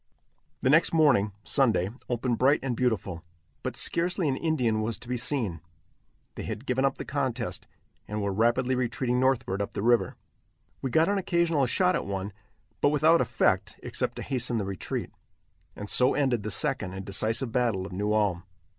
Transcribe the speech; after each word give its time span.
The 0.61 0.69
next 0.71 0.93
morning 0.93 1.31
(Sunday) 1.43 1.91
opened 2.09 2.39
bright 2.39 2.59
and 2.63 2.75
beautiful, 2.75 3.23
but 3.61 3.75
scarcely 3.77 4.27
an 4.27 4.35
Indian 4.35 4.81
was 4.81 4.97
to 4.97 5.07
be 5.07 5.15
seen. 5.15 5.61
They 6.33 6.41
had 6.41 6.65
given 6.65 6.85
up 6.85 6.97
the 6.97 7.05
contest, 7.05 7.67
and 8.07 8.19
were 8.19 8.33
rapidly 8.33 8.73
retreating 8.73 9.19
northward 9.19 9.61
up 9.61 9.73
the 9.73 9.83
river. 9.83 10.15
We 10.81 10.89
got 10.89 11.07
an 11.07 11.19
occasional 11.19 11.67
shot 11.67 11.95
at 11.95 12.07
one, 12.07 12.33
but 12.81 12.89
without 12.89 13.21
effect 13.21 13.79
except 13.83 14.15
to 14.15 14.23
hasten 14.23 14.57
the 14.57 14.65
retreat. 14.65 15.11
And 15.75 15.87
so 15.87 16.15
ended 16.15 16.41
the 16.41 16.49
second 16.49 16.93
and 16.93 17.05
decisive 17.05 17.51
battle 17.51 17.85
of 17.85 17.91
New 17.93 18.11
Ulm. 18.11 18.41